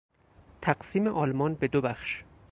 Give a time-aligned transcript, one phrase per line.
[0.61, 2.23] تقسیم آلمان به دو بخش